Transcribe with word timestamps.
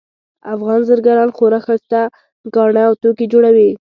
افغان 0.53 0.79
زرګران 0.89 1.29
خورا 1.37 1.59
ښایسته 1.65 2.01
ګاڼه 2.55 2.81
او 2.89 2.93
توکي 3.01 3.25
جوړوي 3.33 3.69